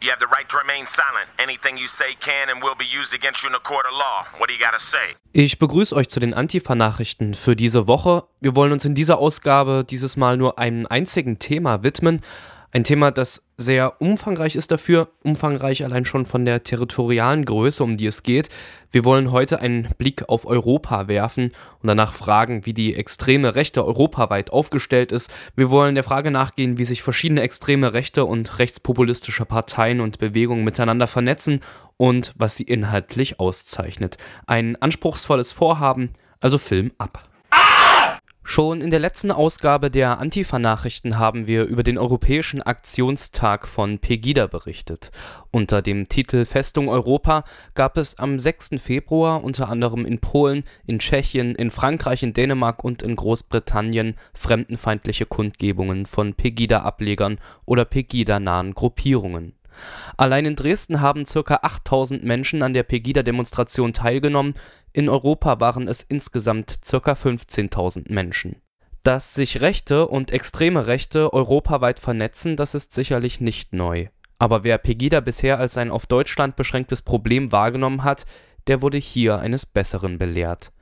[0.00, 1.26] You have the right to remain silent.
[1.38, 4.26] Anything you say can and will be used against you in a court of law.
[4.38, 5.16] What do you gotta say?
[5.32, 8.22] Ich begrüße euch zu den Antifa-Nachrichten für diese Woche.
[8.40, 12.22] Wir wollen uns in dieser Ausgabe dieses Mal nur einem einzigen Thema widmen.
[12.70, 17.96] Ein Thema, das sehr umfangreich ist dafür, umfangreich allein schon von der territorialen Größe, um
[17.96, 18.50] die es geht.
[18.90, 23.86] Wir wollen heute einen Blick auf Europa werfen und danach fragen, wie die extreme Rechte
[23.86, 25.32] europaweit aufgestellt ist.
[25.56, 30.64] Wir wollen der Frage nachgehen, wie sich verschiedene extreme Rechte und rechtspopulistische Parteien und Bewegungen
[30.64, 31.60] miteinander vernetzen
[31.96, 34.18] und was sie inhaltlich auszeichnet.
[34.46, 37.24] Ein anspruchsvolles Vorhaben, also Film ab.
[38.50, 44.46] Schon in der letzten Ausgabe der Antifa-Nachrichten haben wir über den Europäischen Aktionstag von Pegida
[44.46, 45.10] berichtet.
[45.50, 47.44] Unter dem Titel Festung Europa
[47.74, 48.70] gab es am 6.
[48.78, 55.26] Februar unter anderem in Polen, in Tschechien, in Frankreich, in Dänemark und in Großbritannien fremdenfeindliche
[55.26, 57.36] Kundgebungen von Pegida-Ablegern
[57.66, 59.57] oder Pegida-nahen Gruppierungen.
[60.16, 61.60] Allein in Dresden haben ca.
[61.62, 64.54] 8000 Menschen an der Pegida-Demonstration teilgenommen,
[64.92, 67.12] in Europa waren es insgesamt ca.
[67.12, 68.56] 15.000 Menschen.
[69.02, 74.08] Dass sich Rechte und extreme Rechte europaweit vernetzen, das ist sicherlich nicht neu.
[74.38, 78.24] Aber wer Pegida bisher als ein auf Deutschland beschränktes Problem wahrgenommen hat,
[78.66, 80.72] der wurde hier eines Besseren belehrt.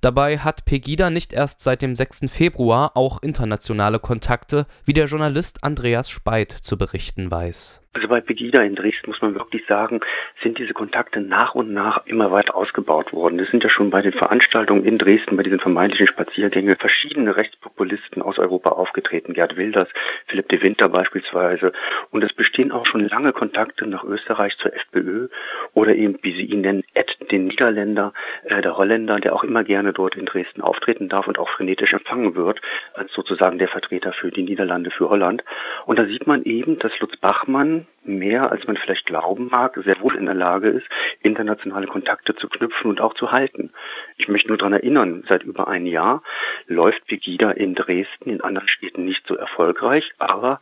[0.00, 2.26] Dabei hat Pegida nicht erst seit dem 6.
[2.28, 8.62] Februar auch internationale Kontakte, wie der Journalist Andreas Speit zu berichten weiß also bei Pegida
[8.62, 10.00] in Dresden muss man wirklich sagen,
[10.42, 13.40] sind diese Kontakte nach und nach immer weiter ausgebaut worden.
[13.40, 18.20] Es sind ja schon bei den Veranstaltungen in Dresden, bei diesen vermeintlichen Spaziergängen, verschiedene Rechtspopulisten
[18.20, 19.32] aus Europa aufgetreten.
[19.32, 19.88] Gerd Wilders,
[20.26, 21.72] Philipp de Winter beispielsweise.
[22.10, 25.28] Und es bestehen auch schon lange Kontakte nach Österreich zur FPÖ
[25.72, 28.12] oder eben, wie Sie ihn nennen, Ed, den Niederländer,
[28.44, 31.94] äh, der Holländer, der auch immer gerne dort in Dresden auftreten darf und auch frenetisch
[31.94, 32.60] empfangen wird,
[32.92, 35.42] als sozusagen der Vertreter für die Niederlande, für Holland.
[35.86, 40.00] Und da sieht man eben, dass Lutz Bachmann mehr, als man vielleicht glauben mag, sehr
[40.00, 40.86] wohl in der Lage ist,
[41.22, 43.70] internationale Kontakte zu knüpfen und auch zu halten.
[44.16, 46.22] Ich möchte nur daran erinnern, seit über ein Jahr
[46.66, 50.60] läuft Pegida in Dresden, in anderen Städten nicht so erfolgreich, aber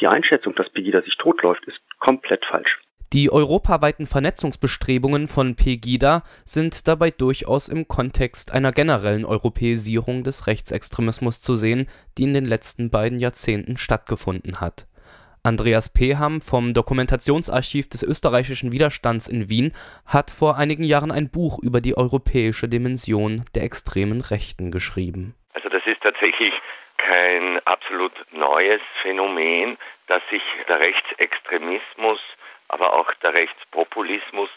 [0.00, 2.78] die Einschätzung, dass Pegida sich totläuft, ist komplett falsch.
[3.12, 11.40] Die europaweiten Vernetzungsbestrebungen von Pegida sind dabei durchaus im Kontext einer generellen Europäisierung des Rechtsextremismus
[11.40, 11.86] zu sehen,
[12.18, 14.86] die in den letzten beiden Jahrzehnten stattgefunden hat.
[15.46, 19.74] Andreas Peham vom Dokumentationsarchiv des österreichischen Widerstands in Wien
[20.06, 25.34] hat vor einigen Jahren ein Buch über die europäische Dimension der extremen Rechten geschrieben.
[25.52, 26.54] Also das ist tatsächlich
[26.96, 32.20] kein absolut neues Phänomen, dass sich der Rechtsextremismus,
[32.68, 34.48] aber auch der Rechtspopulismus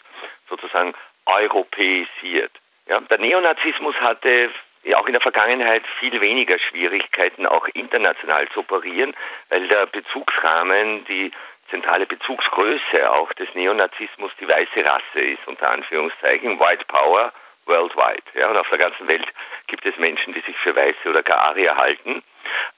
[0.48, 0.94] sozusagen
[1.26, 2.52] europäisiert.
[2.88, 4.48] Ja, der Neonazismus hatte
[4.96, 9.14] auch in der Vergangenheit viel weniger Schwierigkeiten, auch international zu operieren,
[9.48, 11.30] weil der Bezugsrahmen, die
[11.70, 17.32] zentrale Bezugsgröße auch des Neonazismus die weiße Rasse ist, unter Anführungszeichen, White Power
[17.66, 18.22] worldwide.
[18.34, 19.26] Ja, und auf der ganzen Welt
[19.66, 22.22] gibt es Menschen, die sich für Weiße oder gar Arier halten.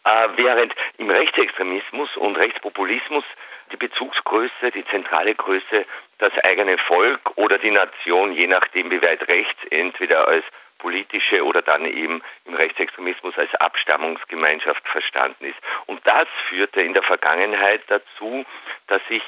[0.05, 3.25] Äh, während im Rechtsextremismus und Rechtspopulismus
[3.73, 5.87] die Bezugsgröße, die zentrale Größe,
[6.19, 10.45] das eigene Volk oder die Nation, je nachdem wie weit rechts, entweder als
[10.81, 15.59] politische oder dann eben im Rechtsextremismus als Abstammungsgemeinschaft verstanden ist.
[15.87, 18.45] Und das führte in der Vergangenheit dazu,
[18.89, 19.23] dass sich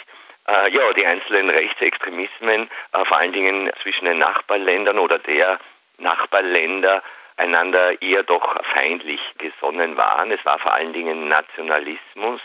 [0.49, 5.59] äh, ja, die einzelnen Rechtsextremismen äh, vor allen Dingen zwischen den Nachbarländern oder der
[5.99, 7.03] Nachbarländer
[7.37, 10.31] einander eher doch feindlich gesonnen waren.
[10.33, 12.41] Es war vor allen Dingen Nationalismus,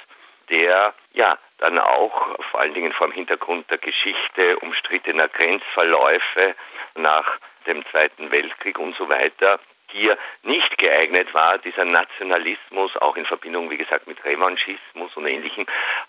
[0.49, 6.55] der ja dann auch vor allen Dingen vor dem Hintergrund der Geschichte umstrittener Grenzverläufe
[6.95, 9.59] nach dem Zweiten Weltkrieg und so weiter
[9.91, 15.65] hier nicht geeignet war, dieser Nationalismus auch in Verbindung, wie gesagt, mit Revanchismus und Ähnlichem,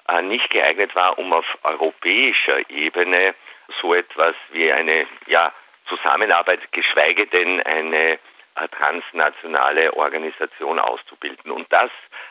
[0.08, 3.34] äh, nicht geeignet war, um auf europäischer Ebene
[3.80, 5.52] so etwas wie eine ja,
[5.88, 11.50] Zusammenarbeit, geschweige denn eine äh, transnationale Organisation auszubilden.
[11.50, 11.90] Und das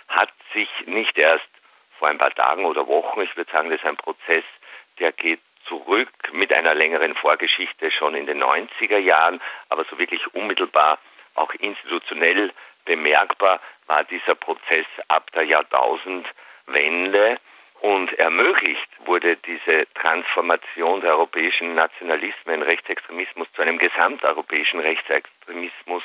[0.09, 1.47] hat sich nicht erst
[1.97, 4.43] vor ein paar Tagen oder Wochen, ich würde sagen, das ist ein Prozess,
[4.99, 10.21] der geht zurück mit einer längeren Vorgeschichte schon in den 90er Jahren, aber so wirklich
[10.33, 10.99] unmittelbar
[11.35, 12.51] auch institutionell
[12.85, 17.39] bemerkbar war dieser Prozess ab der Jahrtausendwende
[17.81, 26.01] und ermöglicht wurde diese Transformation der europäischen Nationalismen, Rechtsextremismus zu einem gesamteuropäischen Rechtsextremismus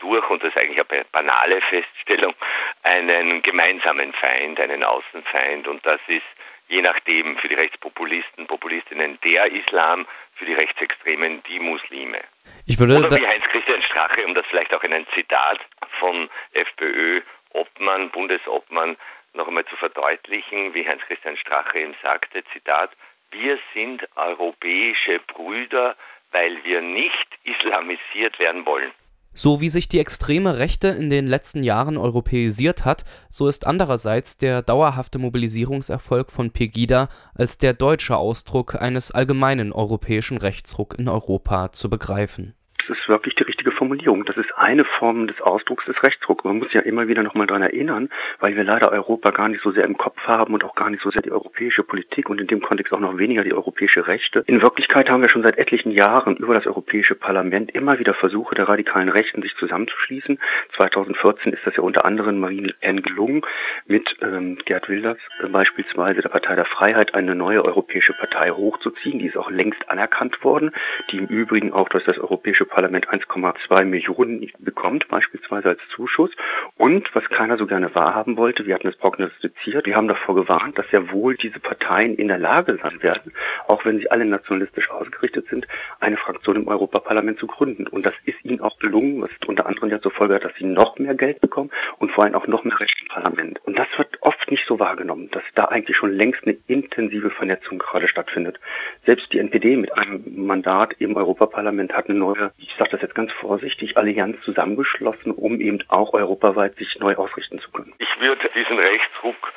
[0.00, 2.34] durch, und das ist eigentlich eine banale Feststellung,
[2.82, 5.66] einen gemeinsamen Feind, einen Außenfeind.
[5.66, 6.26] Und das ist
[6.68, 12.20] je nachdem für die Rechtspopulisten, Populistinnen der Islam, für die Rechtsextremen die Muslime.
[12.66, 15.60] Ich würde Oder wie Heinz-Christian Strache, um das vielleicht auch in ein Zitat
[15.98, 18.96] von FPÖ-Obmann, Bundesobmann
[19.34, 22.90] noch einmal zu verdeutlichen, wie Heinz-Christian Strache ihm sagte, Zitat,
[23.30, 25.96] wir sind europäische Brüder,
[26.32, 28.92] weil wir nicht islamisiert werden wollen.
[29.38, 34.36] So wie sich die extreme Rechte in den letzten Jahren europäisiert hat, so ist andererseits
[34.36, 41.70] der dauerhafte Mobilisierungserfolg von Pegida als der deutsche Ausdruck eines allgemeinen europäischen Rechtsruck in Europa
[41.70, 42.54] zu begreifen
[42.88, 44.24] ist wirklich die richtige Formulierung.
[44.24, 46.44] Das ist eine Form des Ausdrucks des Rechtsdrucks.
[46.44, 48.08] Man muss ja immer wieder nochmal dran erinnern,
[48.40, 51.02] weil wir leider Europa gar nicht so sehr im Kopf haben und auch gar nicht
[51.02, 54.44] so sehr die europäische Politik und in dem Kontext auch noch weniger die europäische Rechte.
[54.46, 58.54] In Wirklichkeit haben wir schon seit etlichen Jahren über das Europäische Parlament immer wieder Versuche
[58.54, 60.38] der radikalen Rechten, sich zusammenzuschließen.
[60.76, 63.42] 2014 ist das ja unter anderem Marine Pen gelungen,
[63.86, 69.18] mit ähm, Gerd Wilders äh, beispielsweise der Partei der Freiheit eine neue europäische Partei hochzuziehen.
[69.18, 70.72] Die ist auch längst anerkannt worden,
[71.10, 76.30] die im Übrigen auch durch das Europäische Parlament Parlament 1,2 Millionen bekommt, beispielsweise als Zuschuss.
[76.76, 80.78] Und was keiner so gerne wahrhaben wollte, wir hatten es prognostiziert, wir haben davor gewarnt,
[80.78, 83.32] dass ja wohl diese Parteien in der Lage sein werden,
[83.66, 85.66] auch wenn sie alle nationalistisch ausgerichtet sind,
[85.98, 87.88] eine Fraktion im Europaparlament zu gründen.
[87.88, 90.64] Und das ist ihnen auch gelungen, was unter anderem ja zur Folge hat, dass sie
[90.64, 93.58] noch mehr Geld bekommen und vor allem auch noch mehr Recht im Parlament.
[93.64, 97.80] Und das wird oft nicht so wahrgenommen, dass da eigentlich schon längst eine intensive Vernetzung
[97.80, 98.60] gerade stattfindet.
[99.04, 103.14] Selbst die NPD mit einem Mandat im Europaparlament hat eine neue ich sage das jetzt
[103.14, 107.94] ganz vorsichtig, Allianz zusammengeschlossen, um eben auch europaweit sich neu ausrichten zu können.
[107.98, 109.52] Ich würde diesen Rechtsruck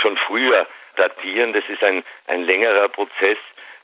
[0.00, 0.66] schon früher
[0.96, 1.52] datieren.
[1.52, 3.38] Das ist ein, ein längerer Prozess,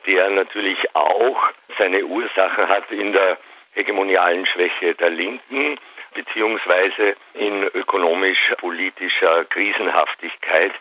[0.07, 3.39] der natürlich auch seine Ursachen hat in der
[3.73, 5.79] hegemonialen Schwäche der Linken
[6.15, 10.73] beziehungsweise in ökonomisch-politischer Krisenhaftigkeit,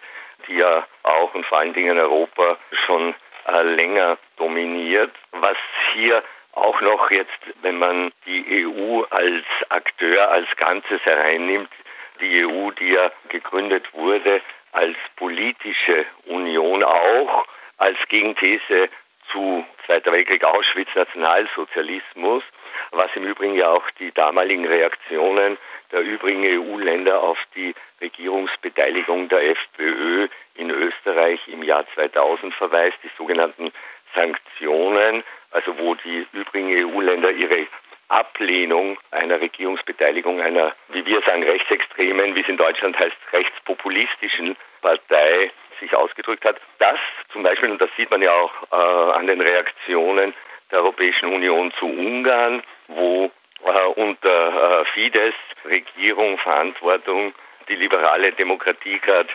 [0.47, 3.15] die ja auch und vor allen Dingen in Europa schon
[3.47, 5.11] äh, länger dominiert.
[5.31, 5.57] Was
[5.93, 6.23] hier
[6.53, 11.69] auch noch jetzt, wenn man die EU als Akteur, als Ganzes hereinnimmt,
[12.21, 14.41] die EU, die ja gegründet wurde
[14.71, 17.45] als politische Union auch,
[17.77, 18.89] als Gegenthese
[19.31, 22.43] zu Zweiter Weltkrieg Auschwitz, Nationalsozialismus,
[22.91, 25.57] was im Übrigen ja auch die damaligen Reaktionen
[25.91, 33.11] der übrigen EU-Länder auf die Regierungsbeteiligung der FPÖ in Österreich im Jahr 2000 verweist, die
[33.17, 33.71] sogenannten
[34.15, 35.23] Sanktionen,
[35.53, 37.67] also wo die übrigen EU-Länder ihre
[38.09, 45.51] Ablehnung einer Regierungsbeteiligung einer, wie wir sagen, rechtsextremen, wie es in Deutschland heißt, rechtspopulistischen Partei
[45.79, 46.57] sich ausgedrückt hat.
[46.79, 46.99] Das
[47.31, 50.33] zum Beispiel, und das sieht man ja auch äh, an den Reaktionen
[50.71, 53.31] der Europäischen Union zu Ungarn, wo
[53.65, 55.35] äh, unter äh, Fidesz
[55.65, 57.33] Regierung Verantwortung
[57.67, 59.29] die liberale Demokratie gerade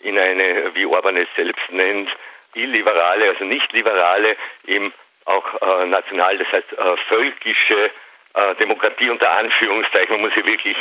[0.00, 2.10] in eine, wie Orban es selbst nennt,
[2.54, 4.36] illiberale, also nicht liberale,
[4.66, 4.92] eben
[5.30, 7.90] auch äh, national, das heißt äh, völkische
[8.34, 10.12] äh, Demokratie unter Anführungszeichen.
[10.12, 10.76] Man muss hier wirklich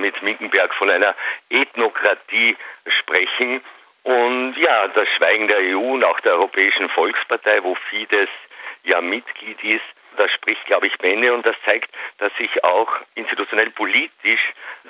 [0.00, 1.14] mit Minkenberg von einer
[1.50, 2.56] Ethnokratie
[3.00, 3.60] sprechen.
[4.02, 8.28] Und ja, das Schweigen der EU und auch der Europäischen Volkspartei, wo Fidesz
[8.84, 9.84] ja Mitglied ist,
[10.16, 14.40] das spricht, glaube ich, Bände und das zeigt, dass sich auch institutionell politisch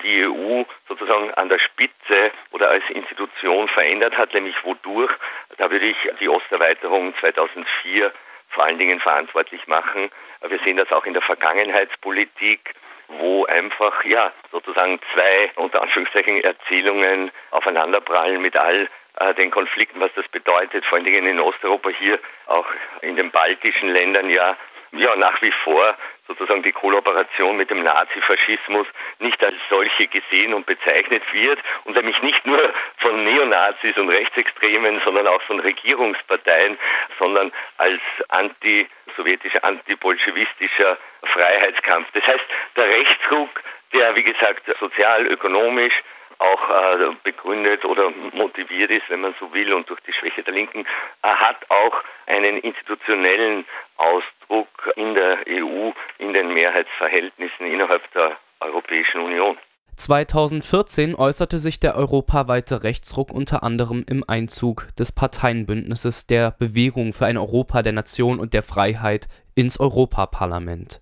[0.02, 5.12] die EU sozusagen an der Spitze oder als Institution verändert hat, nämlich wodurch,
[5.58, 8.12] da würde ich die Osterweiterung 2004
[8.56, 10.11] vor allen Dingen verantwortlich machen.
[10.49, 12.75] Wir sehen das auch in der Vergangenheitspolitik,
[13.08, 18.88] wo einfach ja sozusagen zwei unter Anführungszeichen Erzählungen aufeinanderprallen mit all
[19.20, 22.67] äh, den Konflikten, was das bedeutet, vor allen Dingen in Osteuropa hier, auch
[23.03, 24.57] in den baltischen Ländern ja
[24.93, 28.87] ja nach wie vor sozusagen die Kollaboration mit dem Nazifaschismus
[29.21, 35.00] nicht als solche gesehen und bezeichnet wird und nämlich nicht nur von Neonazis und Rechtsextremen,
[35.05, 36.78] sondern auch von Regierungsparteien,
[37.19, 40.99] sondern als anti-sowjetischer, anti-bolschewistischer
[41.33, 42.09] Freiheitskampf.
[42.12, 42.45] Das heißt,
[42.76, 43.62] der Rechtsruck,
[43.93, 45.95] der wie gesagt sozial, ökonomisch,
[46.38, 50.55] auch äh, begründet oder motiviert ist, wenn man so will, und durch die Schwäche der
[50.55, 53.64] Linken, äh, hat auch einen institutionellen
[53.97, 59.57] Ausdruck in der EU, in den Mehrheitsverhältnissen innerhalb der Europäischen Union.
[59.97, 67.25] 2014 äußerte sich der europaweite Rechtsruck unter anderem im Einzug des Parteienbündnisses der Bewegung für
[67.25, 71.00] ein Europa der Nation und der Freiheit ins Europaparlament.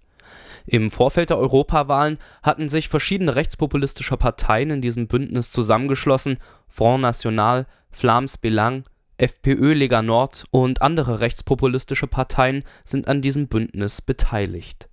[0.66, 7.66] Im Vorfeld der Europawahlen hatten sich verschiedene rechtspopulistische Parteien in diesem Bündnis zusammengeschlossen, Front National,
[7.90, 8.84] Flams Belang,
[9.18, 14.88] FPÖ Lega Nord und andere rechtspopulistische Parteien sind an diesem Bündnis beteiligt.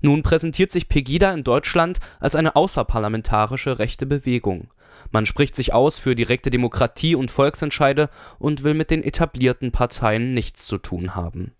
[0.00, 4.68] Nun präsentiert sich Pegida in Deutschland als eine außerparlamentarische rechte Bewegung.
[5.10, 10.34] Man spricht sich aus für direkte Demokratie und Volksentscheide und will mit den etablierten Parteien
[10.34, 11.52] nichts zu tun haben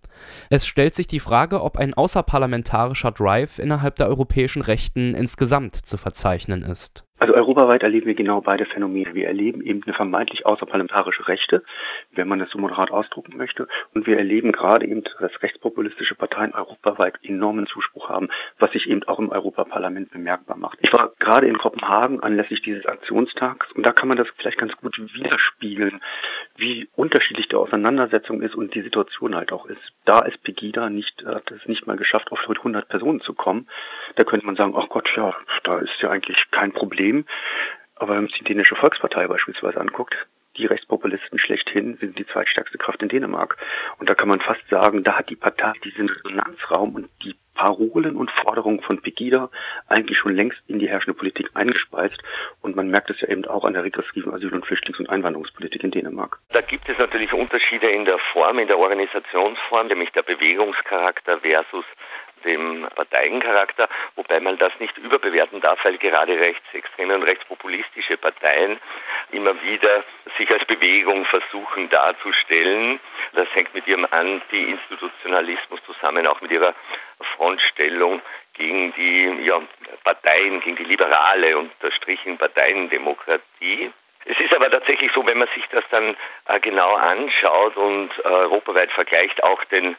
[0.49, 5.97] es stellt sich die Frage, ob ein außerparlamentarischer Drive innerhalb der europäischen Rechten insgesamt zu
[5.97, 9.15] verzeichnen ist Also europaweit erleben wir genau beide Phänomene.
[9.15, 11.63] Wir erleben eben eine vermeintlich außerparlamentarische Rechte,
[12.13, 13.69] wenn man das so moderat ausdrucken möchte.
[13.95, 19.03] Und wir erleben gerade eben, dass rechtspopulistische Parteien europaweit enormen Zuspruch haben, was sich eben
[19.05, 20.79] auch im Europaparlament bemerkbar macht.
[20.81, 24.75] Ich war gerade in Kopenhagen anlässlich dieses Aktionstags und da kann man das vielleicht ganz
[24.77, 26.01] gut widerspiegeln,
[26.61, 29.81] wie unterschiedlich die Auseinandersetzung ist und die Situation halt auch ist.
[30.05, 33.69] Da ist Pegida nicht, hat es nicht mal geschafft, auf 100 Personen zu kommen.
[34.17, 37.25] Da könnte man sagen, ach Gott, ja, da ist ja eigentlich kein Problem.
[37.97, 40.15] Aber wenn man sich die dänische Volkspartei beispielsweise anguckt,
[40.57, 43.57] die Rechtspopulisten schlechthin sind die zweitstärkste Kraft in Dänemark.
[43.99, 48.17] Und da kann man fast sagen, da hat die Partei diesen Resonanzraum und die Parolen
[48.17, 49.51] und Forderungen von Pegida
[49.87, 52.17] eigentlich schon längst in die herrschende Politik eingespeist.
[52.63, 55.85] Und man merkt es ja eben auch an der regressiven Asyl- und Flüchtlings- und Einwanderungspolitik
[55.85, 56.39] in Dänemark.
[56.53, 61.85] Da gibt es natürlich Unterschiede in der Form, in der Organisationsform, nämlich der Bewegungscharakter versus
[62.47, 68.79] dem Parteiencharakter, wobei man das nicht überbewerten darf, weil gerade rechtsextreme und rechtspopulistische Parteien
[69.33, 70.03] immer wieder
[70.39, 73.01] sich als Bewegung versuchen darzustellen.
[73.35, 76.75] Das hängt mit ihrem Anti-Institutionalismus zusammen, auch mit ihrer
[77.51, 78.23] Frontstellung
[78.55, 79.61] gegen die ja,
[80.05, 83.91] Parteien, gegen die liberale, unterstrichen Parteiendemokratie.
[84.25, 86.17] Es ist aber tatsächlich so, wenn man sich das dann
[86.47, 89.97] äh, genau anschaut und äh, europaweit vergleicht, auch den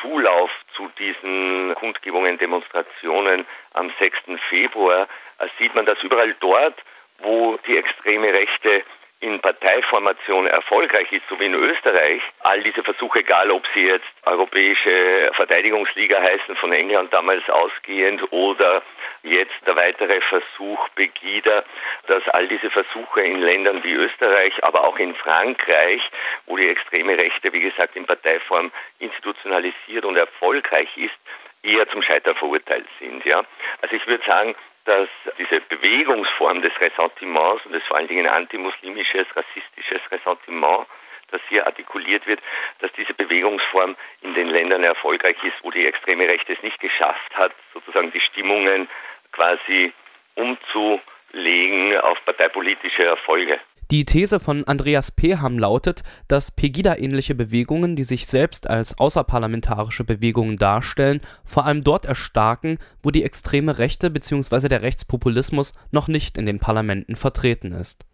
[0.00, 4.16] Zulauf zu diesen Kundgebungen, Demonstrationen am 6.
[4.48, 5.06] Februar
[5.38, 6.76] äh, sieht man, dass überall dort,
[7.18, 8.84] wo die extreme Rechte
[9.20, 14.06] in Parteiformation erfolgreich ist, so wie in Österreich, all diese Versuche, egal ob sie jetzt
[14.24, 18.82] Europäische Verteidigungsliga heißen, von England damals ausgehend, oder
[19.24, 21.64] jetzt der weitere Versuch Begida,
[22.06, 26.00] dass all diese Versuche in Ländern wie Österreich, aber auch in Frankreich,
[26.46, 28.70] wo die extreme Rechte, wie gesagt, in Parteiform
[29.00, 31.18] institutionalisiert und erfolgreich ist,
[31.62, 33.24] eher zum Scheitern verurteilt sind.
[33.24, 33.42] Ja?
[33.82, 34.54] Also ich würde sagen,
[34.88, 40.86] dass diese Bewegungsform des Ressentiments und des vor allen Dingen antimuslimisches, rassistisches Ressentiment,
[41.30, 42.40] das hier artikuliert wird,
[42.78, 47.36] dass diese Bewegungsform in den Ländern erfolgreich ist, wo die extreme Rechte es nicht geschafft
[47.36, 48.88] hat, sozusagen die Stimmungen
[49.32, 49.92] quasi
[50.36, 53.60] umzulegen auf parteipolitische Erfolge.
[53.90, 60.58] Die These von Andreas Peham lautet, dass Pegida-ähnliche Bewegungen, die sich selbst als außerparlamentarische Bewegungen
[60.58, 64.68] darstellen, vor allem dort erstarken, wo die extreme Rechte bzw.
[64.68, 68.04] der Rechtspopulismus noch nicht in den Parlamenten vertreten ist.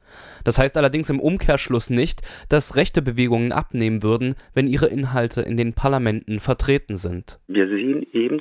[0.44, 5.56] Das heißt allerdings im Umkehrschluss nicht, dass rechte Bewegungen abnehmen würden, wenn ihre Inhalte in
[5.56, 7.40] den Parlamenten vertreten sind.
[7.48, 8.38] Wir sehen eben,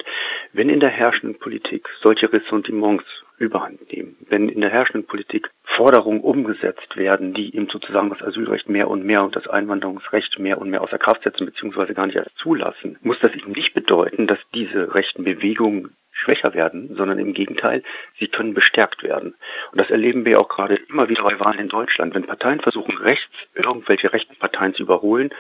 [0.51, 3.05] wenn in der herrschenden Politik solche Ressentiments
[3.43, 8.69] überhand nehmen, wenn in der herrschenden Politik Forderungen umgesetzt werden, die eben sozusagen das Asylrecht
[8.69, 11.93] mehr und mehr und das Einwanderungsrecht mehr und mehr außer Kraft setzen bzw.
[11.93, 16.95] gar nicht erst zulassen, muss das eben nicht bedeuten, dass diese rechten Bewegungen schwächer werden,
[16.95, 17.83] sondern im Gegenteil,
[18.19, 19.35] sie können bestärkt werden.
[19.71, 22.13] Und das erleben wir auch gerade immer wieder bei Wahlen in Deutschland.
[22.13, 25.31] Wenn Parteien versuchen, rechts irgendwelche rechten Parteien zu überholen,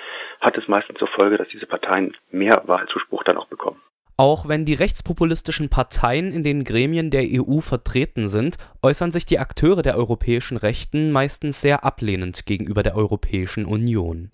[0.41, 3.81] hat es meistens zur Folge, dass diese Parteien mehr Wahlzuspruch dann auch bekommen.
[4.15, 9.39] Auch wenn die rechtspopulistischen Parteien in den Gremien der EU vertreten sind, äußern sich die
[9.39, 14.29] Akteure der europäischen Rechten meistens sehr ablehnend gegenüber der Europäischen Union.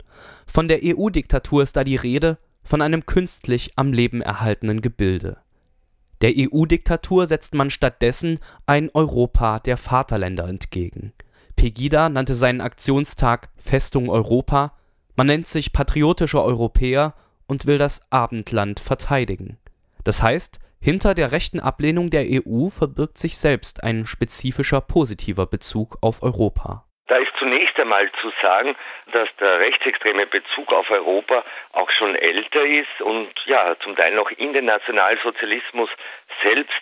[0.46, 5.38] Von der EU-Diktatur ist da die Rede, von einem künstlich am Leben erhaltenen Gebilde.
[6.22, 11.14] Der EU-Diktatur setzt man stattdessen ein Europa der Vaterländer entgegen.
[11.56, 14.74] Pegida nannte seinen Aktionstag Festung Europa,
[15.16, 17.14] man nennt sich patriotische Europäer
[17.48, 19.58] und will das Abendland verteidigen.
[20.04, 25.98] Das heißt, hinter der rechten Ablehnung der EU verbirgt sich selbst ein spezifischer positiver Bezug
[26.02, 26.86] auf Europa.
[27.08, 28.76] Da ist zunächst einmal zu sagen,
[29.12, 34.32] dass der rechtsextreme Bezug auf Europa auch schon älter ist und ja, zum Teil noch
[34.32, 35.90] in den Nationalsozialismus
[36.44, 36.82] selbst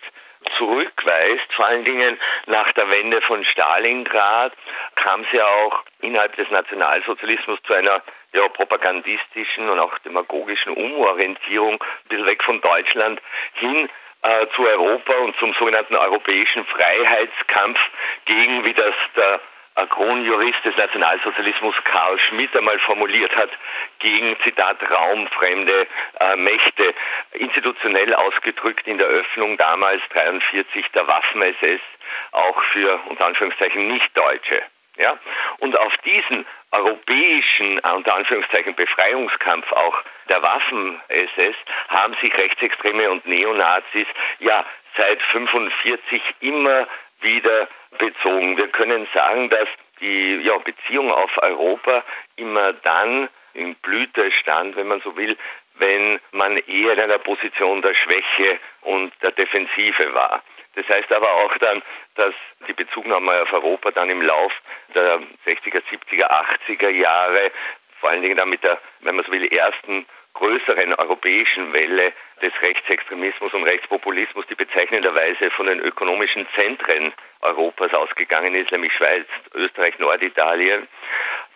[0.56, 4.52] zurückweist, vor allen Dingen nach der Wende von Stalingrad
[4.96, 8.02] kam es ja auch innerhalb des Nationalsozialismus zu einer
[8.32, 13.20] ja, propagandistischen und auch demagogischen Umorientierung, ein bisschen weg von Deutschland
[13.54, 13.88] hin
[14.22, 17.78] äh, zu Europa und zum sogenannten europäischen Freiheitskampf
[18.26, 19.40] gegen, wie das der
[19.86, 23.50] Kronjurist des Nationalsozialismus Karl Schmidt einmal formuliert hat,
[24.00, 25.86] gegen, Zitat, raumfremde
[26.20, 26.94] äh, Mächte,
[27.32, 31.80] institutionell ausgedrückt in der Öffnung damals 43 der Waffen-SS,
[32.32, 34.62] auch für, unter Anführungszeichen, Nicht-Deutsche.
[34.96, 35.16] Ja?
[35.58, 41.56] Und auf diesen europäischen, äh, unter Anführungszeichen, Befreiungskampf auch der Waffen-SS
[41.88, 44.06] haben sich Rechtsextreme und Neonazis
[44.40, 44.64] ja
[44.96, 46.86] seit 45 immer
[47.20, 47.68] wieder
[47.98, 48.56] bezogen.
[48.56, 49.68] Wir können sagen, dass
[50.00, 52.04] die ja, Beziehung auf Europa
[52.36, 55.36] immer dann in Blüte stand, wenn man so will,
[55.74, 60.42] wenn man eher in einer Position der Schwäche und der Defensive war.
[60.74, 61.82] Das heißt aber auch dann,
[62.14, 62.34] dass
[62.68, 64.52] die Bezugnahme auf Europa dann im Lauf
[64.94, 66.28] der 60er, 70er,
[66.68, 67.50] 80er Jahre,
[68.00, 72.52] vor allen Dingen dann mit der, wenn man so will, ersten größeren europäischen Welle des
[72.62, 79.98] Rechtsextremismus und Rechtspopulismus, die bezeichnenderweise von den ökonomischen Zentren Europas ausgegangen ist, nämlich Schweiz, Österreich,
[79.98, 80.86] Norditalien,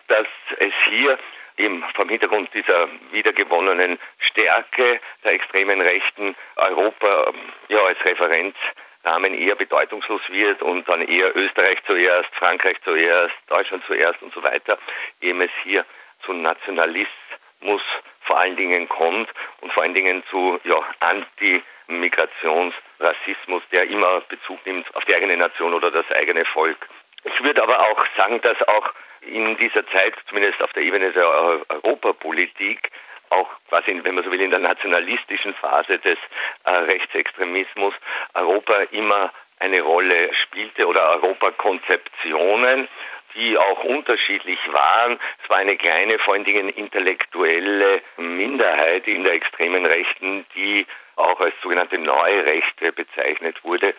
[0.07, 0.27] dass
[0.57, 1.17] es hier
[1.57, 7.31] eben vom Hintergrund dieser wiedergewonnenen Stärke der extremen Rechten Europa
[7.69, 14.21] ja als Referenzrahmen eher bedeutungslos wird und dann eher Österreich zuerst, Frankreich zuerst, Deutschland zuerst
[14.21, 14.77] und so weiter,
[15.21, 15.85] eben es hier
[16.25, 17.81] zu Nationalismus
[18.25, 19.29] vor allen Dingen kommt
[19.61, 25.73] und vor allen Dingen zu ja, Anti-Migrationsrassismus, der immer Bezug nimmt auf die eigene Nation
[25.73, 26.89] oder das eigene Volk.
[27.23, 28.89] Ich würde aber auch sagen, dass auch
[29.21, 31.27] in dieser Zeit, zumindest auf der Ebene der
[31.69, 32.91] Europapolitik,
[33.29, 36.17] auch quasi, wenn man so will, in der nationalistischen Phase des
[36.65, 37.93] äh, Rechtsextremismus
[38.33, 42.87] Europa immer eine Rolle spielte oder Europakonzeptionen,
[43.35, 45.19] die auch unterschiedlich waren.
[45.43, 50.85] Es war eine kleine, vor allen Dingen intellektuelle Minderheit in der extremen Rechten, die
[51.15, 53.93] auch als sogenannte Neue Rechte bezeichnet wurde,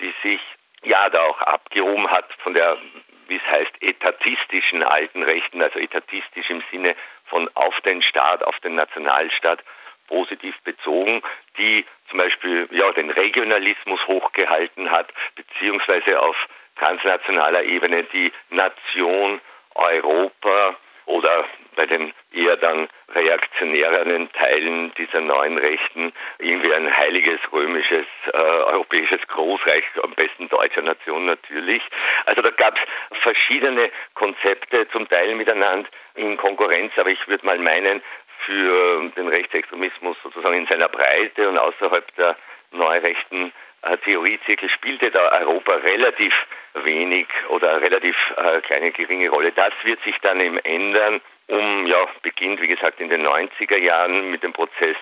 [0.00, 0.40] die sich
[0.84, 2.78] ja da auch abgehoben hat von der,
[3.26, 6.94] wie es heißt, etatistischen alten Rechten, also etatistisch im Sinne
[7.26, 9.62] von auf den Staat, auf den Nationalstaat
[10.06, 11.22] positiv bezogen,
[11.58, 16.36] die zum Beispiel ja den Regionalismus hochgehalten hat, beziehungsweise auf
[16.78, 19.40] transnationaler Ebene die Nation
[19.74, 28.04] Europa oder bei den eher dann reaktionäreren Teilen dieser neuen Rechten irgendwie ein heiliges römisches
[28.32, 31.82] äh, europäisches Großreich, am besten deutscher Nation natürlich.
[32.26, 37.58] Also da gab es verschiedene Konzepte, zum Teil miteinander in Konkurrenz, aber ich würde mal
[37.58, 38.02] meinen,
[38.44, 42.36] für den Rechtsextremismus sozusagen in seiner Breite und außerhalb der
[42.72, 43.52] neurechten
[44.04, 46.34] Theoriezirkel spielte da Europa relativ
[46.74, 49.52] wenig oder relativ äh, kleine geringe Rolle.
[49.52, 54.30] Das wird sich dann eben ändern, um ja beginnt wie gesagt in den 90er Jahren
[54.30, 54.96] mit dem Prozess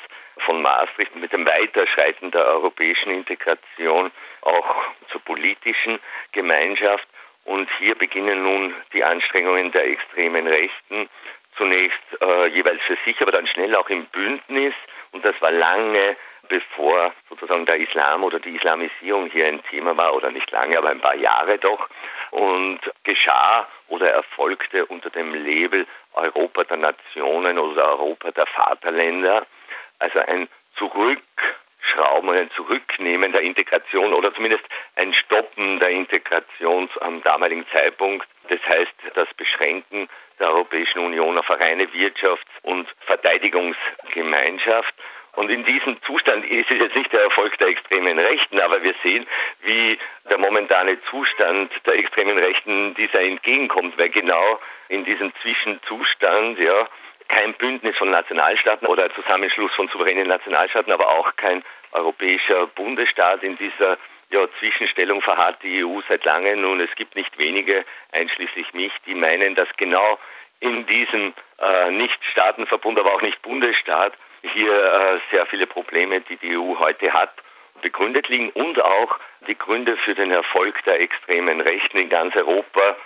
[0.44, 4.12] von Maastricht mit dem Weiterschreiten der europäischen Integration
[4.42, 4.76] auch
[5.10, 5.98] zur politischen
[6.32, 7.08] Gemeinschaft
[7.44, 11.08] und hier beginnen nun die Anstrengungen der extremen Rechten
[11.56, 14.74] zunächst äh, jeweils für sich, aber dann schnell auch im Bündnis
[15.16, 16.16] und das war lange
[16.48, 20.90] bevor sozusagen der Islam oder die Islamisierung hier ein Thema war, oder nicht lange, aber
[20.90, 21.88] ein paar Jahre doch,
[22.30, 29.46] und geschah oder erfolgte unter dem Label Europa der Nationen oder Europa der Vaterländer,
[29.98, 30.48] also ein
[31.86, 34.64] Zurückschrauben und ein Zurücknehmen der Integration oder zumindest
[34.96, 38.26] ein Stoppen der Integration am damaligen Zeitpunkt.
[38.48, 44.94] Das heißt, das Beschränken der Europäischen Union auf eine reine Wirtschafts- und Verteidigungsgemeinschaft
[45.36, 48.94] und in diesem Zustand ist es jetzt nicht der Erfolg der extremen Rechten, aber wir
[49.02, 49.26] sehen,
[49.62, 49.98] wie
[50.30, 56.88] der momentane Zustand der extremen Rechten dieser entgegenkommt, weil genau in diesem Zwischenzustand, ja,
[57.28, 61.62] kein Bündnis von Nationalstaaten oder Zusammenschluss von souveränen Nationalstaaten, aber auch kein
[61.92, 63.98] europäischer Bundesstaat in dieser
[64.30, 66.64] ja, Zwischenstellung verharrt die EU seit langem.
[66.64, 70.18] und es gibt nicht wenige, einschließlich mich, die meinen, dass genau
[70.60, 74.14] in diesem äh, nicht Staatenverbund, aber auch nicht Bundesstaat
[74.54, 77.32] hier äh, sehr viele Probleme, die die EU heute hat,
[77.82, 82.96] begründet liegen und auch die Gründe für den Erfolg der extremen Rechten in ganz Europa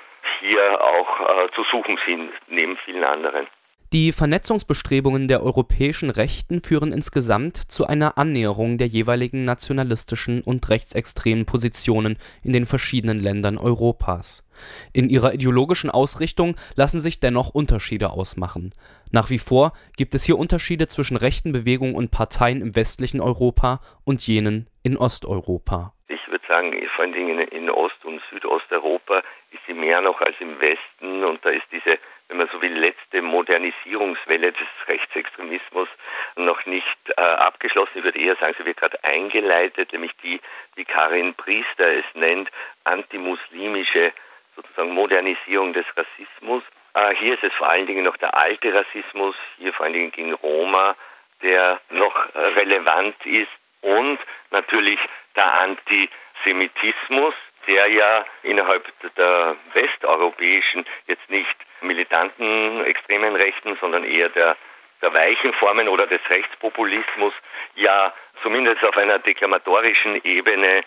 [0.40, 3.46] hier auch äh, zu suchen sind, neben vielen anderen.
[3.92, 11.44] Die Vernetzungsbestrebungen der europäischen Rechten führen insgesamt zu einer Annäherung der jeweiligen nationalistischen und rechtsextremen
[11.44, 14.44] Positionen in den verschiedenen Ländern Europas.
[14.92, 18.72] In ihrer ideologischen Ausrichtung lassen sich dennoch Unterschiede ausmachen.
[19.11, 23.81] Nach wie vor gibt es hier Unterschiede zwischen rechten Bewegungen und Parteien im westlichen Europa
[24.05, 25.94] und jenen in Osteuropa.
[26.31, 30.61] Würde sagen, vor allen Dingen in Ost- und Südosteuropa ist sie mehr noch als im
[30.61, 31.99] Westen und da ist diese
[32.31, 35.88] wenn man so will, letzte Modernisierungswelle des Rechtsextremismus
[36.37, 37.90] noch nicht äh, abgeschlossen.
[37.97, 40.40] Ich würde eher sagen, sie wird gerade eingeleitet, nämlich die,
[40.77, 42.49] wie Karin Priester es nennt,
[42.85, 44.12] antimuslimische
[44.55, 46.62] sozusagen Modernisierung des Rassismus.
[46.95, 50.12] Äh, hier ist es vor allen Dingen noch der alte Rassismus, hier vor allen Dingen
[50.12, 50.95] gegen Roma,
[51.43, 54.21] der noch äh, relevant ist und
[54.53, 55.01] natürlich
[55.37, 57.35] der Antisemitismus,
[57.66, 58.85] der ja innerhalb
[59.16, 64.57] der westeuropäischen, jetzt nicht militanten extremen Rechten, sondern eher der,
[65.03, 67.33] der weichen Formen oder des Rechtspopulismus
[67.75, 68.12] ja
[68.43, 70.83] zumindest auf einer deklamatorischen Ebene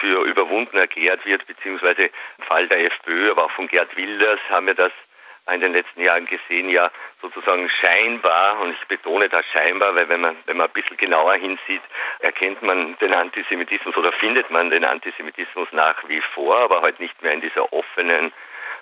[0.00, 4.66] für überwunden erklärt wird, beziehungsweise im Fall der FPÖ, aber auch von Gerd Wilders haben
[4.66, 4.92] wir das
[5.54, 6.90] in den letzten Jahren gesehen, ja
[7.22, 11.34] sozusagen scheinbar, und ich betone das scheinbar, weil wenn man, wenn man ein bisschen genauer
[11.34, 11.82] hinsieht,
[12.20, 17.20] erkennt man den Antisemitismus oder findet man den Antisemitismus nach wie vor, aber halt nicht
[17.22, 18.32] mehr in dieser offenen,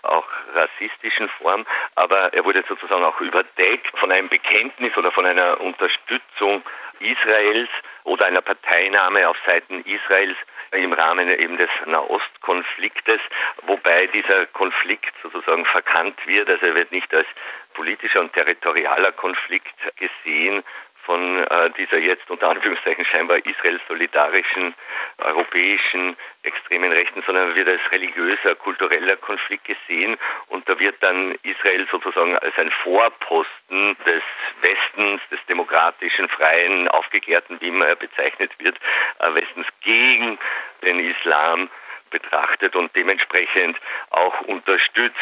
[0.04, 5.60] auch rassistischen Form, aber er wurde sozusagen auch überdeckt von einem Bekenntnis oder von einer
[5.60, 6.62] Unterstützung
[7.00, 7.68] Israels
[8.04, 10.36] oder einer Parteinahme auf Seiten Israels
[10.72, 13.20] im Rahmen eben des Nahostkonfliktes,
[13.66, 16.48] wobei dieser Konflikt sozusagen verkannt wird.
[16.48, 17.26] Also er wird nicht als
[17.74, 20.62] politischer und territorialer Konflikt gesehen,
[21.04, 24.74] von äh, dieser jetzt unter Anführungszeichen scheinbar Israel-solidarischen
[25.18, 30.16] europäischen extremen Rechten, sondern wird als religiöser, kultureller Konflikt gesehen
[30.48, 34.22] und da wird dann Israel sozusagen als ein Vorposten des
[34.60, 38.76] Westens, des demokratischen, freien, aufgeklärten, wie immer er bezeichnet wird,
[39.20, 40.38] äh, Westens gegen
[40.82, 41.70] den Islam
[42.10, 43.76] betrachtet und dementsprechend
[44.10, 45.16] auch unterstützt.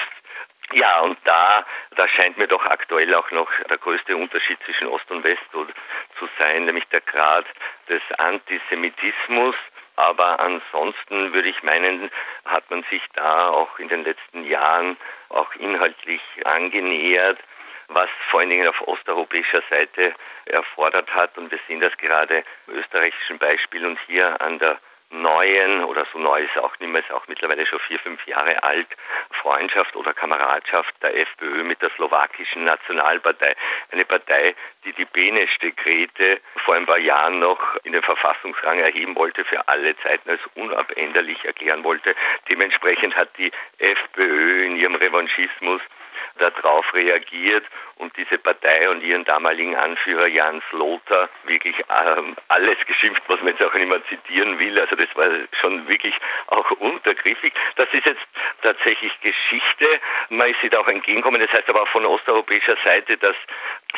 [0.72, 5.10] Ja, und da, da scheint mir doch aktuell auch noch der größte Unterschied zwischen Ost
[5.10, 7.44] und West zu sein, nämlich der Grad
[7.88, 9.54] des Antisemitismus.
[9.96, 12.10] Aber ansonsten würde ich meinen,
[12.46, 14.96] hat man sich da auch in den letzten Jahren
[15.28, 17.38] auch inhaltlich angenähert,
[17.88, 20.14] was vor allen Dingen auf osteuropäischer Seite
[20.46, 21.36] erfordert hat.
[21.36, 24.78] Und wir sehen das gerade im österreichischen Beispiel und hier an der
[25.12, 28.62] neuen oder so neu ist auch nicht mehr, ist auch mittlerweile schon vier, fünf Jahre
[28.62, 28.88] alt,
[29.40, 33.54] Freundschaft oder Kameradschaft der FPÖ mit der slowakischen Nationalpartei.
[33.90, 39.44] Eine Partei, die die Beneš-Dekrete vor ein paar Jahren noch in den Verfassungsrang erheben wollte,
[39.44, 42.14] für alle Zeiten als unabänderlich erklären wollte.
[42.50, 45.80] Dementsprechend hat die FPÖ in ihrem Revanchismus
[46.38, 47.64] darauf reagiert
[47.96, 53.48] und diese Partei und ihren damaligen Anführer Jans Lothar wirklich ähm, alles geschimpft, was man
[53.48, 54.78] jetzt auch nicht mehr zitieren will.
[54.78, 55.28] Also das war
[55.60, 56.14] schon wirklich
[56.48, 57.52] auch untergriffig.
[57.76, 58.22] Das ist jetzt
[58.62, 59.86] tatsächlich Geschichte.
[60.30, 61.40] Man ist sich auch entgegenkommen.
[61.40, 63.36] Das heißt aber auch von osteuropäischer Seite, dass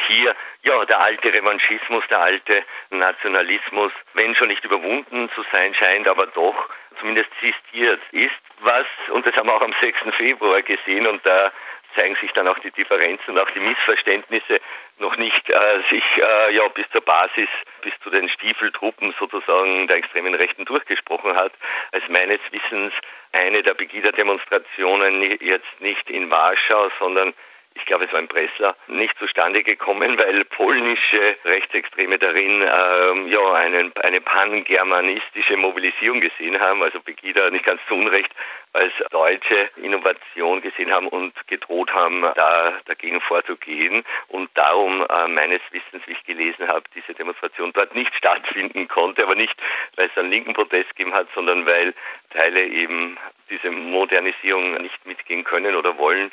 [0.08, 6.08] hier ja der alte Revanchismus, der alte Nationalismus, wenn schon nicht überwunden zu sein scheint,
[6.08, 6.68] aber doch
[7.00, 9.98] zumindest zistiert ist, was, und das haben wir auch am 6.
[10.16, 11.52] Februar gesehen, und da
[11.96, 14.60] zeigen sich dann auch die Differenzen und auch die Missverständnisse
[14.98, 17.48] noch nicht äh, sich äh, ja bis zur Basis,
[17.82, 21.52] bis zu den Stiefeltruppen sozusagen der extremen Rechten durchgesprochen hat,
[21.92, 22.92] als meines Wissens
[23.32, 27.34] eine der Pegida-Demonstrationen jetzt nicht in Warschau, sondern
[27.74, 33.52] ich glaube, es war in Breslau, nicht zustande gekommen, weil polnische Rechtsextreme darin ähm, ja
[33.54, 38.30] einen, eine pangermanistische Mobilisierung gesehen haben, also Pegida nicht ganz zu Unrecht
[38.74, 44.02] als deutsche Innovation gesehen haben und gedroht haben, da dagegen vorzugehen.
[44.28, 49.22] Und darum äh, meines Wissens, wie ich gelesen habe, diese Demonstration dort nicht stattfinden konnte,
[49.22, 49.54] aber nicht,
[49.96, 51.94] weil es einen linken Protest gegeben hat, sondern weil
[52.30, 53.16] Teile eben
[53.48, 56.32] diese Modernisierung nicht mitgehen können oder wollen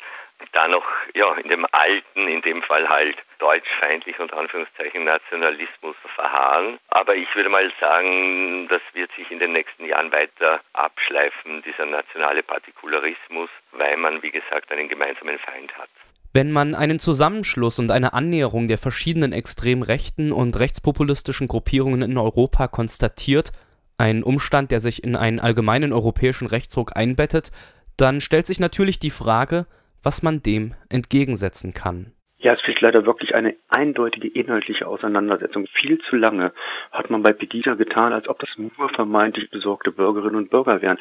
[0.52, 6.78] da noch ja in dem alten, in dem Fall halt deutschfeindlich und Anführungszeichen Nationalismus verharren.
[6.88, 11.86] Aber ich würde mal sagen, das wird sich in den nächsten Jahren weiter abschleifen, dieser
[11.86, 15.88] nationale Partikularismus, weil man, wie gesagt, einen gemeinsamen Feind hat.
[16.34, 22.16] Wenn man einen Zusammenschluss und eine Annäherung der verschiedenen extrem rechten und rechtspopulistischen Gruppierungen in
[22.16, 23.52] Europa konstatiert,
[23.98, 27.50] ein Umstand, der sich in einen allgemeinen europäischen Rechtsruck einbettet,
[27.98, 29.66] dann stellt sich natürlich die Frage,
[30.02, 32.12] was man dem entgegensetzen kann.
[32.42, 35.68] Ja, es fehlt leider wirklich eine eindeutige inhaltliche Auseinandersetzung.
[35.74, 36.52] Viel zu lange
[36.90, 40.98] hat man bei Pegida getan, als ob das nur vermeintlich besorgte Bürgerinnen und Bürger wären.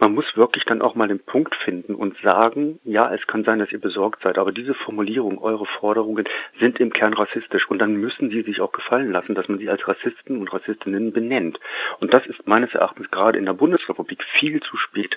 [0.00, 3.60] Man muss wirklich dann auch mal den Punkt finden und sagen, ja, es kann sein,
[3.60, 6.24] dass ihr besorgt seid, aber diese Formulierung, eure Forderungen
[6.58, 9.70] sind im Kern rassistisch und dann müssen sie sich auch gefallen lassen, dass man sie
[9.70, 11.60] als Rassisten und Rassistinnen benennt.
[12.00, 15.16] Und das ist meines Erachtens gerade in der Bundesrepublik viel zu spät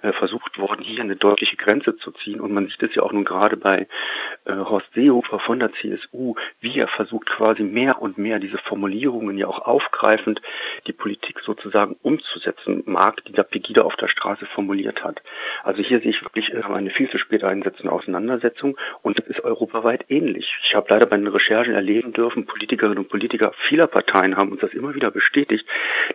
[0.00, 3.12] äh, versucht worden, hier eine deutliche Grenze zu ziehen und man sieht es ja auch
[3.12, 3.86] nun gerade bei
[4.46, 8.58] äh, Horst See Seehofer von der CSU, wie er versucht quasi mehr und mehr diese
[8.58, 10.40] Formulierungen ja auch aufgreifend
[10.86, 15.20] die Politik sozusagen umzusetzen mag, die der Pegida auf der Straße formuliert hat.
[15.64, 19.40] Also hier sehe ich wirklich äh, eine viel zu spät einsetzende Auseinandersetzung und das ist
[19.40, 20.48] europaweit ähnlich.
[20.64, 24.60] Ich habe leider bei den Recherchen erleben dürfen, Politikerinnen und Politiker vieler Parteien haben uns
[24.60, 25.66] das immer wieder bestätigt,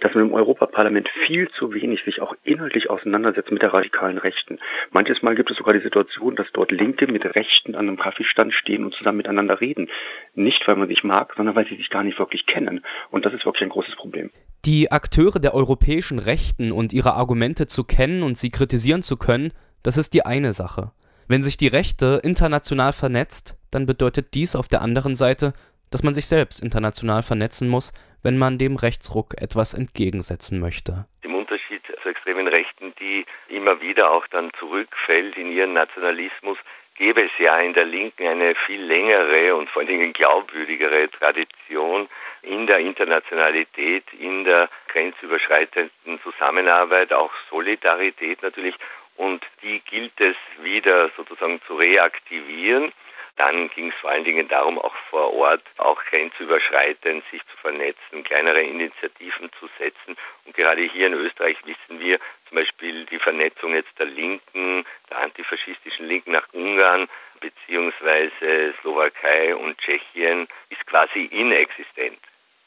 [0.01, 4.59] dass man im Europaparlament viel zu wenig sich auch inhaltlich auseinandersetzt mit der radikalen Rechten.
[4.91, 8.53] Manches Mal gibt es sogar die Situation, dass dort Linke mit Rechten an einem Kaffeestand
[8.53, 9.89] stehen und zusammen miteinander reden.
[10.33, 12.85] Nicht, weil man sich mag, sondern weil sie sich gar nicht wirklich kennen.
[13.11, 14.31] Und das ist wirklich ein großes Problem.
[14.65, 19.51] Die Akteure der europäischen Rechten und ihre Argumente zu kennen und sie kritisieren zu können,
[19.83, 20.91] das ist die eine Sache.
[21.27, 25.53] Wenn sich die Rechte international vernetzt, dann bedeutet dies auf der anderen Seite,
[25.91, 27.93] dass man sich selbst international vernetzen muss,
[28.23, 31.05] wenn man dem Rechtsruck etwas entgegensetzen möchte.
[31.21, 36.57] Im Unterschied zu extremen Rechten, die immer wieder auch dann zurückfällt in ihren Nationalismus,
[36.95, 42.09] gäbe es ja in der Linken eine viel längere und vor allen Dingen glaubwürdigere Tradition
[42.41, 48.75] in der Internationalität, in der grenzüberschreitenden Zusammenarbeit, auch Solidarität natürlich.
[49.17, 52.91] Und die gilt es wieder sozusagen zu reaktivieren.
[53.37, 58.23] Dann ging es vor allen Dingen darum, auch vor Ort, auch grenzüberschreitend sich zu vernetzen,
[58.23, 60.15] kleinere Initiativen zu setzen.
[60.45, 62.19] Und gerade hier in Österreich wissen wir
[62.55, 67.07] Beispiel die Vernetzung jetzt der Linken, der antifaschistischen Linken nach Ungarn
[67.39, 72.19] beziehungsweise Slowakei und Tschechien ist quasi inexistent.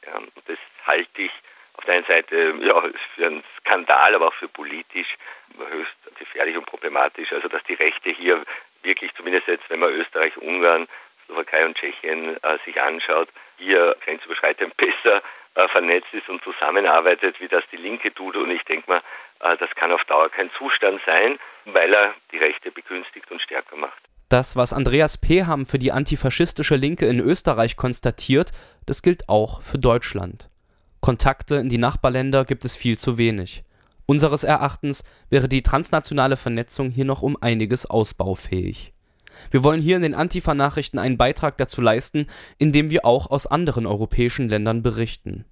[0.07, 1.33] Ja, und das halte ich
[1.74, 2.83] auf der einen Seite ja,
[3.14, 5.16] für einen Skandal, aber auch für politisch
[5.57, 7.33] höchst gefährlich und problematisch.
[7.33, 8.44] Also dass die Rechte hier
[8.83, 10.88] wirklich, zumindest jetzt, wenn man Österreich, Ungarn,
[11.27, 15.23] Slowakei und Tschechien äh, sich anschaut, hier grenzüberschreitend besser
[15.55, 18.37] äh, vernetzt ist und zusammenarbeitet, wie das die Linke tut.
[18.37, 19.03] Und ich denke mal,
[19.40, 23.77] äh, das kann auf Dauer kein Zustand sein, weil er die Rechte begünstigt und stärker
[23.77, 24.01] macht.
[24.29, 28.53] Das, was Andreas Peham für die antifaschistische Linke in Österreich konstatiert,
[28.87, 30.49] das gilt auch für Deutschland.
[31.01, 33.62] Kontakte in die Nachbarländer gibt es viel zu wenig.
[34.07, 38.92] Unseres Erachtens wäre die transnationale Vernetzung hier noch um einiges ausbaufähig.
[39.51, 42.27] Wir wollen hier in den Antifa-Nachrichten einen Beitrag dazu leisten,
[42.59, 45.44] indem wir auch aus anderen europäischen Ländern berichten.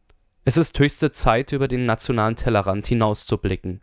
[0.45, 3.81] Es ist höchste Zeit, über den nationalen Tellerrand hinauszublicken.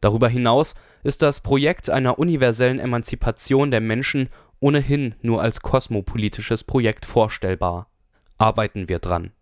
[0.00, 4.28] Darüber hinaus ist das Projekt einer universellen Emanzipation der Menschen
[4.60, 7.90] ohnehin nur als kosmopolitisches Projekt vorstellbar.
[8.36, 9.32] Arbeiten wir dran.